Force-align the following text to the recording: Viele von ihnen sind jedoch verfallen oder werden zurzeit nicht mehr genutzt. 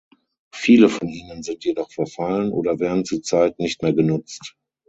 Viele 0.51 0.89
von 0.89 1.09
ihnen 1.09 1.43
sind 1.43 1.63
jedoch 1.63 1.91
verfallen 1.91 2.51
oder 2.53 2.79
werden 2.79 3.05
zurzeit 3.05 3.59
nicht 3.59 3.83
mehr 3.83 3.93
genutzt. 3.93 4.55